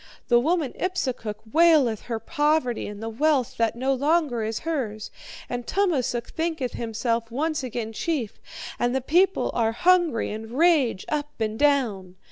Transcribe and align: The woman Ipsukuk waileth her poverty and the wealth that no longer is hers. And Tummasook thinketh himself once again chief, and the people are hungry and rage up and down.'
The 0.29 0.39
woman 0.39 0.73
Ipsukuk 0.79 1.35
waileth 1.53 2.05
her 2.07 2.17
poverty 2.19 2.87
and 2.87 3.03
the 3.03 3.07
wealth 3.09 3.57
that 3.57 3.75
no 3.75 3.93
longer 3.93 4.41
is 4.43 4.61
hers. 4.61 5.11
And 5.47 5.67
Tummasook 5.67 6.31
thinketh 6.31 6.73
himself 6.73 7.29
once 7.29 7.61
again 7.61 7.93
chief, 7.93 8.39
and 8.79 8.95
the 8.95 9.01
people 9.01 9.51
are 9.53 9.73
hungry 9.73 10.31
and 10.31 10.57
rage 10.57 11.05
up 11.07 11.39
and 11.39 11.59
down.' 11.59 12.15